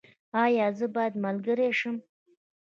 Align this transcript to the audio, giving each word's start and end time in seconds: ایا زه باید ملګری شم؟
ایا 0.43 0.67
زه 0.77 0.85
باید 0.95 1.13
ملګری 1.25 1.69
شم؟ 1.79 1.95